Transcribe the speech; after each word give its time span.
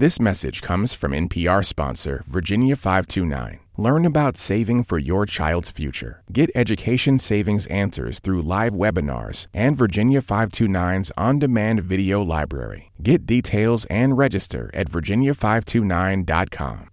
This 0.00 0.18
message 0.18 0.62
comes 0.62 0.94
from 0.94 1.12
NPR 1.12 1.62
sponsor 1.62 2.24
Virginia 2.26 2.74
529. 2.74 3.60
Learn 3.76 4.06
about 4.06 4.38
saving 4.38 4.84
for 4.84 4.96
your 4.96 5.26
child's 5.26 5.70
future. 5.70 6.22
Get 6.32 6.50
education 6.54 7.18
savings 7.18 7.66
answers 7.66 8.18
through 8.18 8.40
live 8.40 8.72
webinars 8.72 9.46
and 9.52 9.76
Virginia 9.76 10.22
529's 10.22 11.12
on 11.18 11.38
demand 11.38 11.82
video 11.82 12.22
library. 12.22 12.92
Get 13.02 13.26
details 13.26 13.84
and 13.90 14.16
register 14.16 14.70
at 14.72 14.88
virginia529.com. 14.88 16.88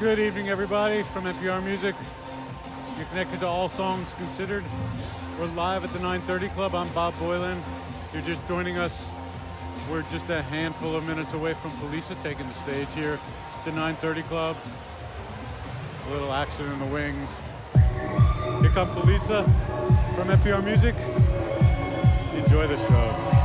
Good 0.00 0.18
evening, 0.18 0.48
everybody, 0.48 1.04
from 1.14 1.26
NPR 1.26 1.64
Music. 1.64 1.94
You're 2.96 3.06
connected 3.06 3.38
to 3.38 3.46
All 3.46 3.68
Songs 3.68 4.12
Considered. 4.14 4.64
We're 5.38 5.46
live 5.54 5.84
at 5.84 5.92
the 5.92 6.00
930 6.00 6.48
Club. 6.56 6.74
I'm 6.74 6.92
Bob 6.92 7.14
Boilen. 7.20 7.62
You're 8.12 8.22
just 8.22 8.48
joining 8.48 8.78
us. 8.78 9.08
We're 9.92 10.00
just 10.10 10.30
a 10.30 10.40
handful 10.40 10.96
of 10.96 11.06
minutes 11.06 11.34
away 11.34 11.52
from 11.52 11.70
Poliça 11.72 12.16
taking 12.22 12.48
the 12.48 12.54
stage 12.54 12.88
here 12.94 13.18
at 13.58 13.64
the 13.66 13.72
930 13.72 14.22
Club. 14.22 14.56
A 16.06 16.10
little 16.10 16.32
action 16.32 16.64
in 16.72 16.78
the 16.78 16.86
wings. 16.86 17.28
Here 18.62 18.70
come 18.70 18.88
Poliça 18.96 19.44
from 20.16 20.28
NPR 20.28 20.64
Music. 20.64 20.94
Enjoy 22.42 22.66
the 22.66 22.78
show. 22.78 23.41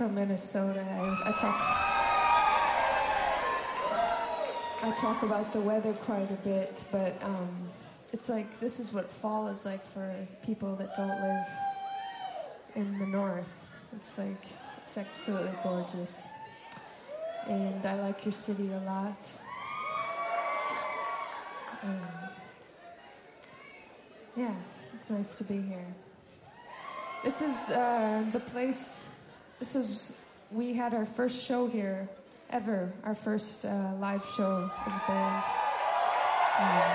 From 0.00 0.14
Minnesota, 0.14 0.80
I, 0.80 1.00
was, 1.02 1.20
I 1.26 1.32
talk, 1.32 1.60
I 4.82 4.94
talk 4.98 5.22
about 5.22 5.52
the 5.52 5.60
weather 5.60 5.92
quite 5.92 6.30
a 6.30 6.38
bit, 6.42 6.82
but 6.90 7.22
um, 7.22 7.68
it's 8.10 8.30
like 8.30 8.60
this 8.60 8.80
is 8.80 8.94
what 8.94 9.10
fall 9.10 9.48
is 9.48 9.66
like 9.66 9.84
for 9.84 10.10
people 10.42 10.74
that 10.76 10.96
don't 10.96 11.20
live 11.20 11.46
in 12.76 12.98
the 12.98 13.04
north. 13.08 13.66
It's 13.94 14.16
like 14.16 14.42
it's 14.82 14.96
absolutely 14.96 15.52
gorgeous, 15.62 16.24
and 17.46 17.84
I 17.84 18.00
like 18.00 18.24
your 18.24 18.32
city 18.32 18.72
a 18.72 18.78
lot. 18.78 19.30
Um, 21.82 22.00
yeah, 24.34 24.54
it's 24.94 25.10
nice 25.10 25.36
to 25.36 25.44
be 25.44 25.60
here. 25.60 25.94
This 27.22 27.42
is 27.42 27.68
uh, 27.68 28.24
the 28.32 28.40
place. 28.40 29.02
This 29.60 29.74
is 29.76 30.16
we 30.50 30.72
had 30.72 30.94
our 30.94 31.04
first 31.04 31.46
show 31.46 31.66
here 31.66 32.08
ever. 32.48 32.90
Our 33.04 33.14
first 33.14 33.66
uh, 33.66 33.92
live 34.00 34.24
show 34.34 34.70
as 34.86 34.92
a 34.94 35.02
band. 35.06 35.44
Um, 36.58 36.92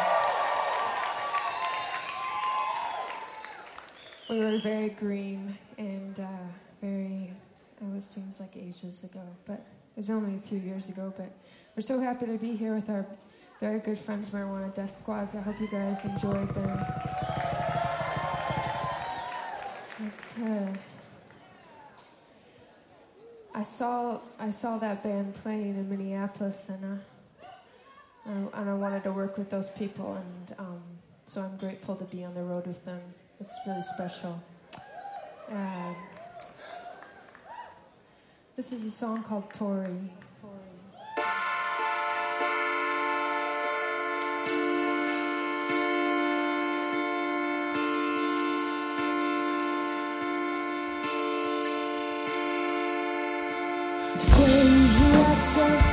we 4.31 4.39
were 4.39 4.57
very 4.57 4.89
green 4.89 5.55
and 5.77 6.19
uh, 6.19 6.25
very. 6.81 7.33
It 7.79 7.93
was 7.93 8.03
seems 8.03 8.39
like 8.39 8.57
ages 8.57 9.03
ago, 9.03 9.21
but 9.45 9.63
it 9.95 9.97
was 9.97 10.09
only 10.09 10.35
a 10.35 10.41
few 10.41 10.57
years 10.57 10.89
ago. 10.89 11.13
But 11.15 11.31
we're 11.75 11.83
so 11.83 11.99
happy 11.99 12.25
to 12.25 12.39
be 12.39 12.55
here 12.55 12.73
with 12.73 12.89
our 12.89 13.05
very 13.59 13.77
good 13.77 13.99
friends, 13.99 14.31
Marijuana 14.31 14.73
Death 14.73 14.89
Squads. 14.89 15.35
I 15.35 15.41
hope 15.41 15.61
you 15.61 15.67
guys 15.69 16.03
enjoyed 16.03 16.51
them. 16.55 16.83
It's. 20.07 20.39
Uh, 20.39 20.73
I 23.57 23.63
saw 23.63 24.19
I 24.37 24.51
saw 24.51 24.77
that 24.79 25.01
band 25.01 25.35
playing 25.35 25.77
in 25.77 25.89
Minneapolis, 25.89 26.67
and 26.67 27.01
uh, 27.45 27.47
I, 28.25 28.59
and 28.59 28.69
I 28.69 28.73
wanted 28.73 29.05
to 29.05 29.13
work 29.13 29.37
with 29.37 29.49
those 29.49 29.69
people, 29.69 30.15
and 30.15 30.59
um, 30.59 30.81
so 31.25 31.41
I'm 31.41 31.55
grateful 31.55 31.95
to 31.95 32.03
be 32.03 32.25
on 32.25 32.33
the 32.33 32.43
road 32.43 32.67
with 32.67 32.83
them. 32.83 32.99
It's 33.39 33.57
really 33.65 33.81
special. 33.81 34.43
Uh, 35.49 35.93
this 38.57 38.73
is 38.73 38.83
a 38.83 38.91
song 38.91 39.23
called 39.23 39.53
Torre. 39.53 39.89
Say 54.17 54.63
you 54.63 55.21
are 55.21 55.84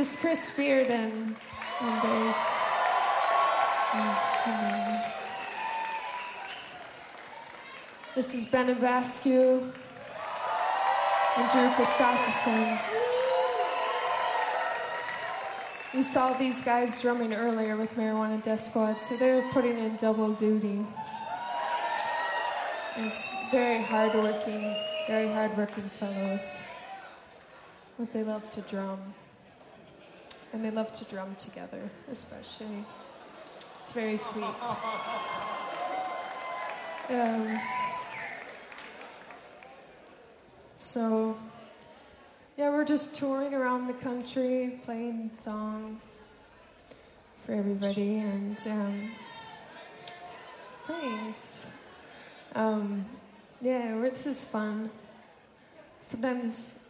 is 0.00 0.16
Chris 0.16 0.50
Bierden 0.56 1.36
on 1.78 2.00
bass 2.00 2.68
and. 3.92 5.04
This 8.14 8.34
is 8.34 8.46
Ben 8.46 8.74
Ivascu 8.74 9.70
and 11.36 11.50
Drew 11.50 11.68
Christopherson. 11.76 12.78
You 15.92 16.02
saw 16.02 16.32
these 16.32 16.62
guys 16.62 17.02
drumming 17.02 17.34
earlier 17.34 17.76
with 17.76 17.94
Marijuana 17.94 18.42
Death 18.42 18.60
Squad, 18.60 19.02
so 19.02 19.18
they're 19.18 19.46
putting 19.50 19.78
in 19.78 19.96
double 19.96 20.32
duty. 20.32 20.86
It's 22.96 23.28
very 23.50 23.82
hardworking, 23.82 24.74
very 25.06 25.28
hardworking 25.28 25.90
fellows. 25.90 26.56
But 27.98 28.14
they 28.14 28.24
love 28.24 28.48
to 28.52 28.62
drum. 28.62 29.14
And 30.52 30.64
they 30.64 30.70
love 30.70 30.90
to 30.92 31.04
drum 31.04 31.34
together, 31.36 31.90
especially. 32.10 32.84
It's 33.80 33.92
very 33.92 34.16
sweet. 34.16 34.44
Um, 37.08 37.60
so, 40.78 41.36
yeah, 42.56 42.70
we're 42.70 42.84
just 42.84 43.14
touring 43.14 43.54
around 43.54 43.86
the 43.86 43.94
country, 43.94 44.78
playing 44.84 45.30
songs 45.34 46.18
for 47.44 47.52
everybody, 47.52 48.18
and 48.18 48.58
um, 48.66 49.10
thanks. 50.86 51.72
Um, 52.54 53.06
yeah, 53.60 53.98
this 54.00 54.26
is 54.26 54.44
fun. 54.44 54.90
Sometimes, 56.00 56.86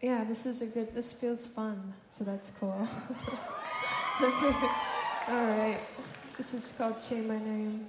yeah, 0.00 0.24
this 0.24 0.46
is 0.46 0.62
a 0.62 0.66
good, 0.66 0.94
this 0.94 1.12
feels 1.12 1.46
fun, 1.46 1.94
so 2.08 2.24
that's 2.24 2.50
cool. 2.58 2.70
All 4.20 5.44
right, 5.44 5.78
this 6.36 6.54
is 6.54 6.74
called 6.76 7.00
Chain 7.00 7.26
My 7.26 7.38
Name. 7.38 7.86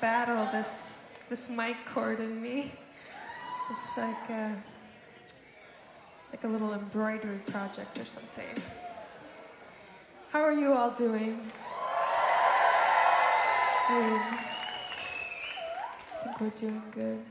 Battle. 0.00 0.48
This 0.52 0.96
this 1.28 1.50
mic 1.50 1.76
cord 1.86 2.20
in 2.20 2.40
me. 2.40 2.72
It's 3.54 3.68
just 3.68 3.98
like 3.98 4.30
a, 4.30 4.56
it's 6.22 6.32
like 6.32 6.44
a 6.44 6.48
little 6.48 6.72
embroidery 6.72 7.38
project 7.38 7.98
or 7.98 8.04
something. 8.04 8.62
How 10.30 10.42
are 10.42 10.52
you 10.52 10.72
all 10.72 10.90
doing? 10.90 11.50
I, 13.90 14.48
think 16.22 16.40
we're 16.40 16.50
doing 16.50 16.82
good. 16.92 17.24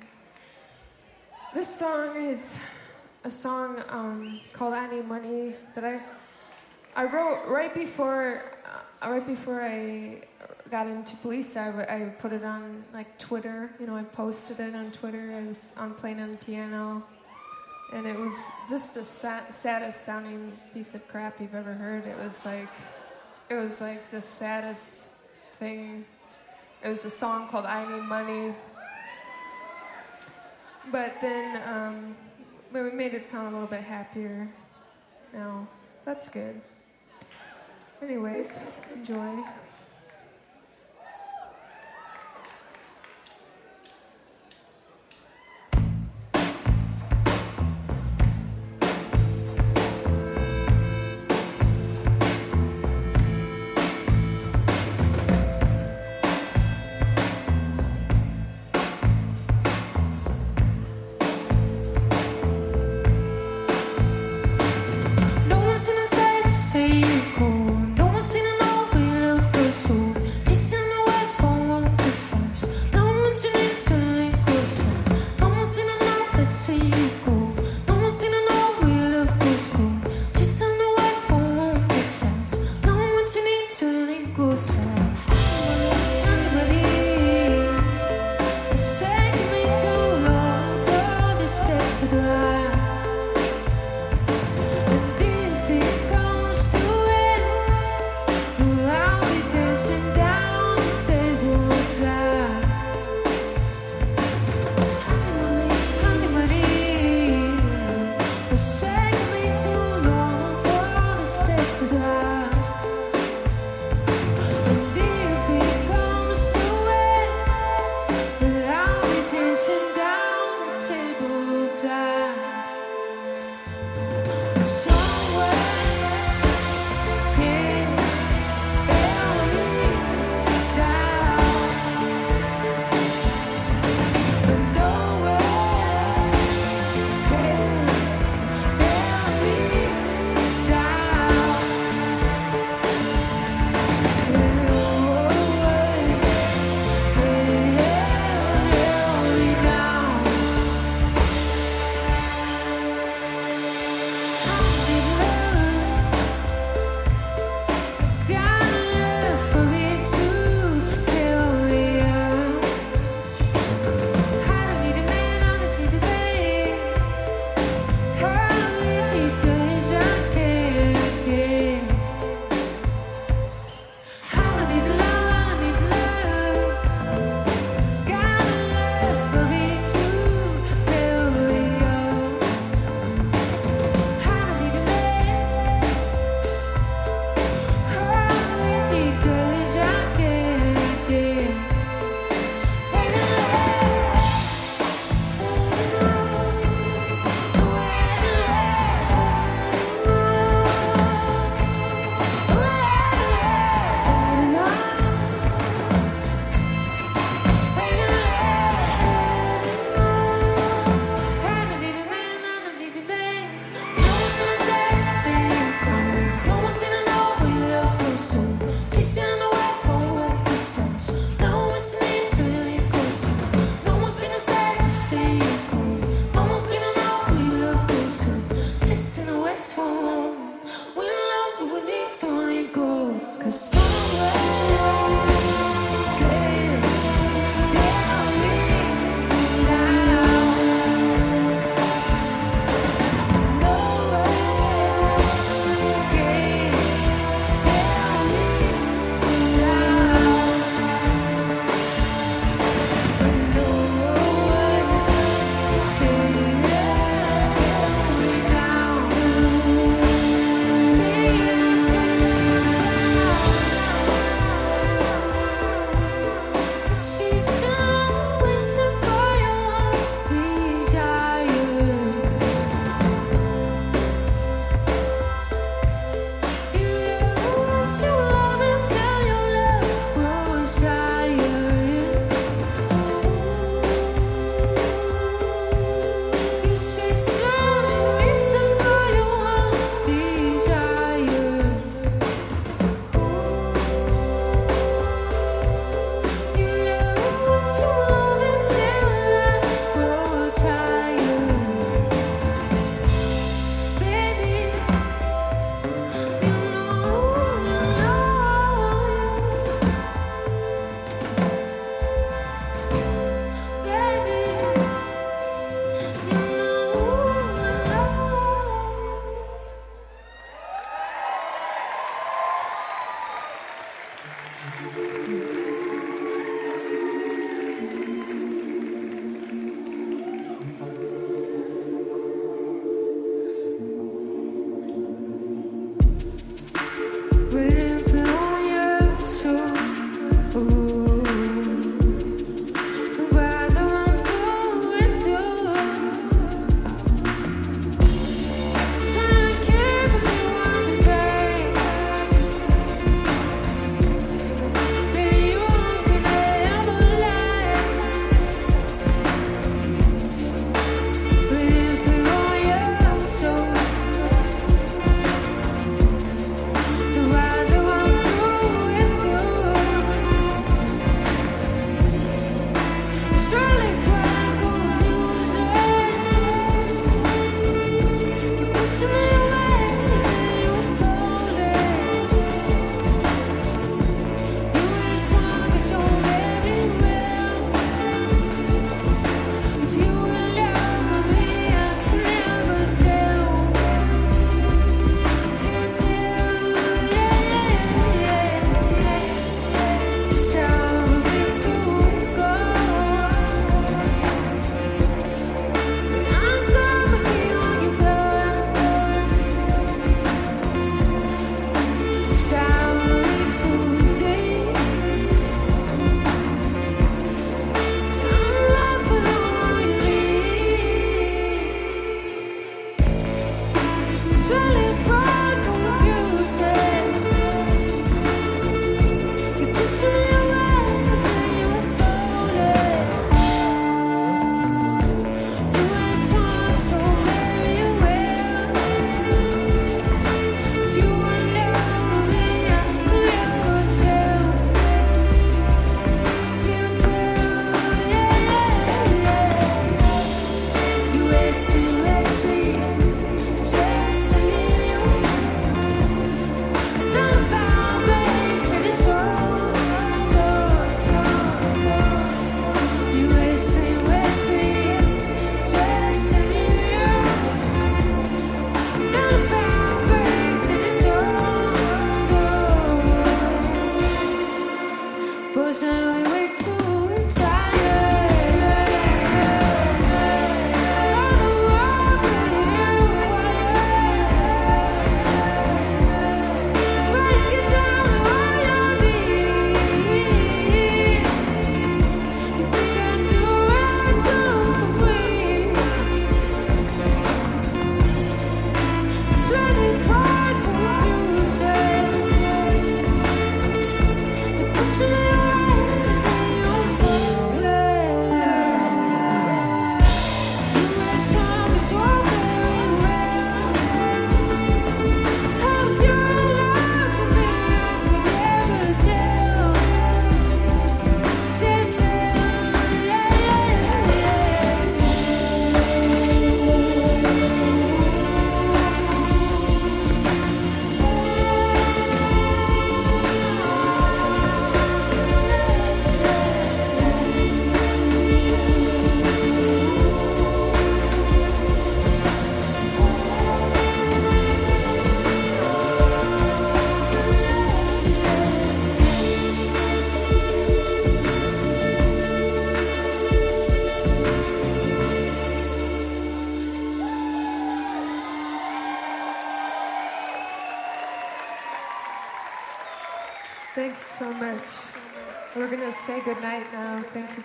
This 1.53 1.79
song 1.79 2.15
is 2.17 2.57
a 3.23 3.31
song 3.31 3.83
um, 3.89 4.41
called 4.53 4.73
"I 4.73 4.87
Need 4.87 5.07
Money" 5.07 5.55
that 5.75 5.85
I 5.85 6.01
I 6.95 7.05
wrote 7.05 7.47
right 7.47 7.73
before 7.73 8.57
uh, 8.65 9.09
right 9.09 9.25
before 9.25 9.61
I 9.61 10.23
got 10.69 10.87
into 10.87 11.15
Poliça. 11.17 11.89
I, 11.89 11.95
I 11.95 12.09
put 12.09 12.33
it 12.33 12.43
on 12.43 12.83
like 12.93 13.17
Twitter. 13.17 13.71
You 13.79 13.87
know, 13.87 13.95
I 13.95 14.03
posted 14.03 14.59
it 14.59 14.75
on 14.75 14.91
Twitter. 14.91 15.33
I 15.37 15.47
was 15.47 15.73
on 15.77 15.93
playing 15.93 16.19
on 16.19 16.31
the 16.31 16.37
piano, 16.37 17.03
and 17.93 18.05
it 18.05 18.17
was 18.17 18.33
just 18.69 18.95
the 18.95 19.03
sad, 19.03 19.53
saddest 19.53 20.05
sounding 20.05 20.57
piece 20.73 20.95
of 20.95 21.07
crap 21.07 21.39
you've 21.39 21.55
ever 21.55 21.73
heard. 21.73 22.05
It 22.05 22.17
was 22.17 22.45
like, 22.45 22.67
it 23.49 23.55
was 23.55 23.81
like 23.81 24.09
the 24.11 24.21
saddest 24.21 25.05
thing. 25.59 26.05
It 26.83 26.89
was 26.89 27.05
a 27.05 27.09
song 27.09 27.47
called 27.47 27.65
"I 27.65 27.89
Need 27.89 28.03
Money." 28.03 28.53
But 30.91 31.19
then 31.19 31.61
um, 31.67 32.15
we 32.71 32.91
made 32.91 33.13
it 33.13 33.25
sound 33.25 33.47
a 33.47 33.51
little 33.51 33.67
bit 33.67 33.81
happier 33.81 34.47
now. 35.33 35.67
That's 36.05 36.29
good. 36.29 36.61
Anyways, 38.01 38.57
enjoy. 38.93 39.43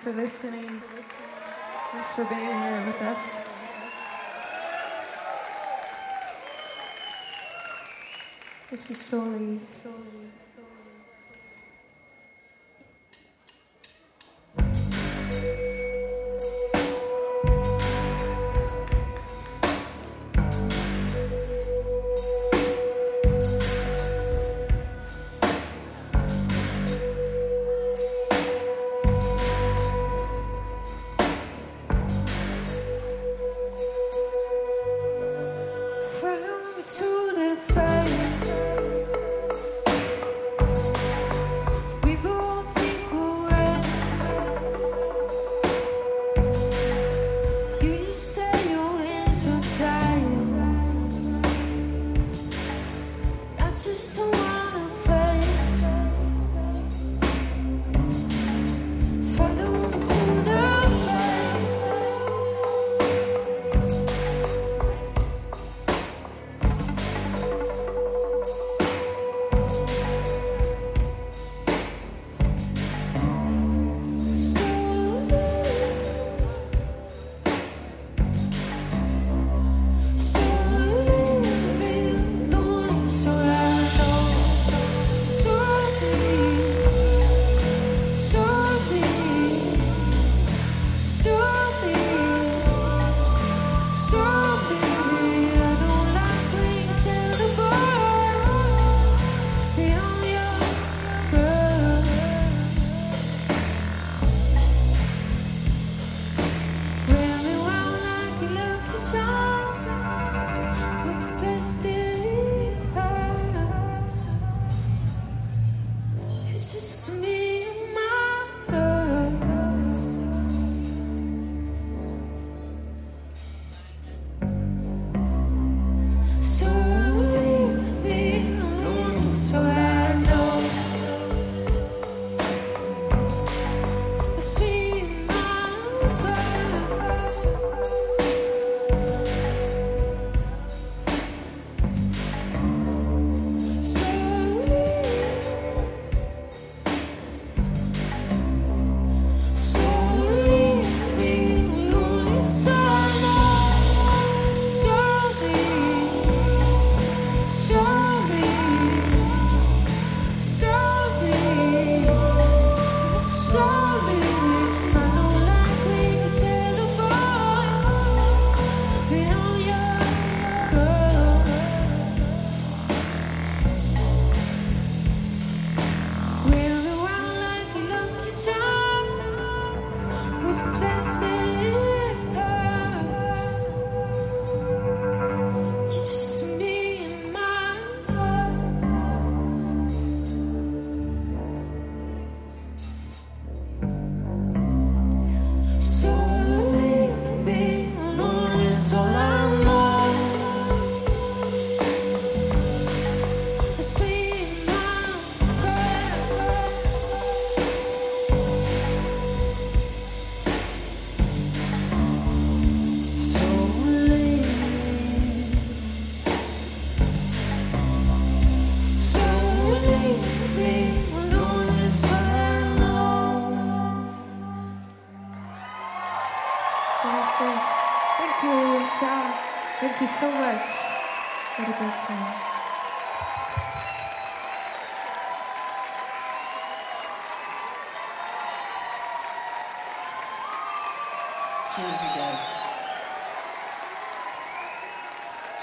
For 0.02 0.12
listening. 0.12 0.82
Thanks 1.92 2.12
for 2.14 2.24
being 2.24 2.40
here 2.40 2.82
with 2.84 3.00
us. 3.02 3.30
This 8.68 8.90
is. 8.90 9.00
Soli. 9.00 9.60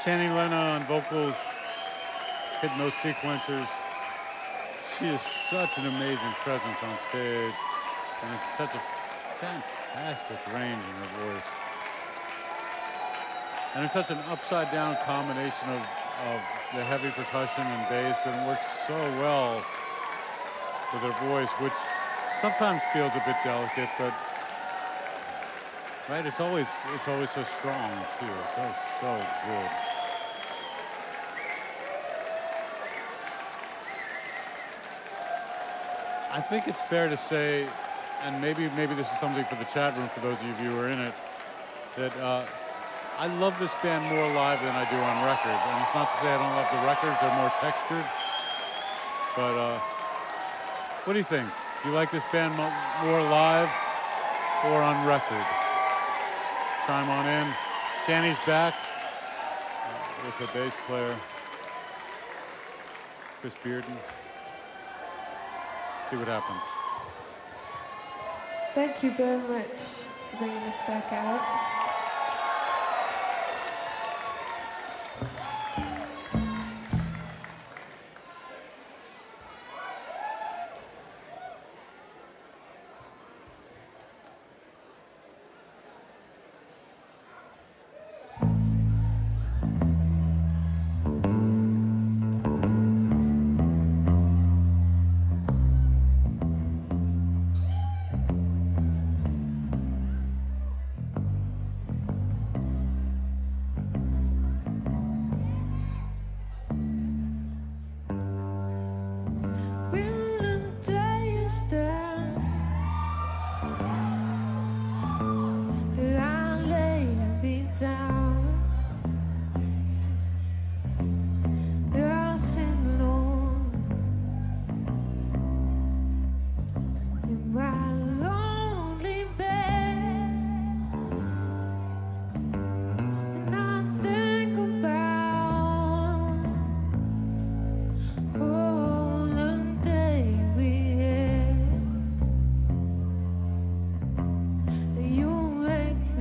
Channy 0.10 0.28
Leaneagh 0.28 0.82
on 0.82 0.84
vocals, 0.86 1.36
hitting 2.62 2.80
those 2.80 2.93
sequencers. 2.93 3.68
She 4.97 5.05
is 5.05 5.22
such 5.22 5.78
an 5.78 5.86
amazing 5.86 6.34
presence 6.41 6.78
on 6.82 6.97
stage, 7.10 7.53
and 8.24 8.34
it's 8.34 8.57
such 8.57 8.74
a 8.74 8.82
fantastic 9.38 10.39
range 10.51 10.82
in 10.82 10.95
her 10.97 11.12
voice. 11.22 11.49
And 13.76 13.86
it's 13.86 13.93
such 13.93 14.10
an 14.10 14.18
upside 14.34 14.72
down 14.72 14.97
combination 15.05 15.70
of, 15.70 15.78
of 15.78 16.41
the 16.74 16.84
heavy 16.89 17.12
percussion 17.12 17.68
and 17.68 17.89
bass 17.89 18.18
that 18.26 18.47
works 18.47 18.66
so 18.88 18.97
well 19.22 19.64
with 20.91 21.03
her 21.03 21.28
voice, 21.30 21.53
which 21.62 21.78
sometimes 22.41 22.82
feels 22.93 23.12
a 23.14 23.22
bit 23.28 23.38
delicate, 23.43 23.89
but 23.99 24.14
right, 26.10 26.26
it's 26.26 26.39
always 26.39 26.66
it's 26.95 27.07
always 27.07 27.30
so 27.30 27.43
strong 27.60 27.91
too. 28.20 28.34
So 28.55 28.76
so 29.01 29.26
good. 29.45 29.89
I 36.32 36.41
think 36.41 36.67
it's 36.67 36.80
fair 36.80 37.09
to 37.09 37.17
say, 37.17 37.67
and 38.21 38.39
maybe 38.39 38.69
maybe 38.75 38.93
this 38.93 39.11
is 39.11 39.17
something 39.17 39.43
for 39.45 39.55
the 39.55 39.65
chat 39.65 39.97
room 39.97 40.09
for 40.09 40.19
those 40.19 40.38
of 40.38 40.45
you 40.61 40.69
who 40.69 40.80
are 40.80 40.88
in 40.88 40.99
it, 40.99 41.13
that 41.97 42.15
uh, 42.17 42.45
I 43.17 43.25
love 43.41 43.57
this 43.57 43.73
band 43.82 44.05
more 44.13 44.32
live 44.34 44.61
than 44.61 44.75
I 44.75 44.86
do 44.91 44.95
on 44.95 45.25
record. 45.25 45.57
And 45.57 45.82
it's 45.82 45.95
not 45.95 46.05
to 46.13 46.17
say 46.21 46.30
I 46.30 46.38
don't 46.38 46.53
love 46.53 46.69
the 46.69 46.86
records; 46.86 47.17
they're 47.17 47.34
more 47.34 47.51
textured. 47.57 48.05
But 49.36 49.57
uh, 49.57 49.80
what 51.05 51.13
do 51.13 51.19
you 51.19 51.25
think? 51.25 51.49
Do 51.82 51.89
you 51.89 51.95
like 51.95 52.11
this 52.11 52.23
band 52.32 52.55
more 52.55 53.21
live 53.23 53.69
or 54.65 54.84
on 54.84 55.07
record? 55.07 55.45
Chime 56.86 57.09
on 57.09 57.25
in. 57.25 57.47
Danny's 58.05 58.38
back 58.45 58.75
uh, 58.75 60.25
with 60.25 60.38
the 60.38 60.45
bass 60.53 60.73
player, 60.86 61.15
Chris 63.41 63.53
Bierden 63.63 63.97
see 66.10 66.16
what 66.16 66.28
happens. 66.28 66.62
Thank 68.74 69.03
you 69.03 69.12
very 69.12 69.38
much 69.47 69.82
for 70.32 70.38
bringing 70.38 70.57
us 70.64 70.82
back 70.88 71.12
out. 71.14 71.78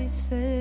say 0.08 0.57